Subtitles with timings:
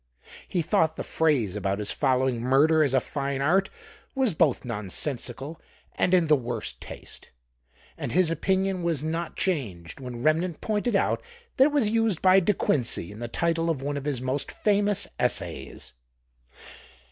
[0.47, 3.69] He thought the phrase about his following murder as a fine art
[4.15, 5.61] was both nonsensical
[5.93, 7.29] and in the worst taste,
[7.99, 11.21] and his opinion was not changed when Remnant pointed out
[11.57, 14.51] that it was used by De Quincey in the title of one of his most
[14.51, 15.93] famous essays.